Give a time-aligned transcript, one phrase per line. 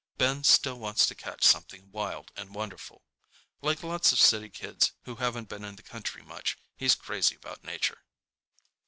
[0.17, 3.03] Ben still wants to catch something wild and wonderful.
[3.61, 7.63] Like lots of city kids who haven't been in the country much, he's crazy about
[7.63, 8.03] nature.